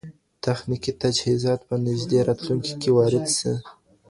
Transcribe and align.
تخنيکي 0.43 0.91
تجهيزات 1.01 1.59
به 1.63 1.65
په 1.67 1.75
نږدې 1.85 2.19
راتلونکي 2.27 2.73
کي 2.81 2.89
وارد 2.97 3.25
سي. 3.37 3.51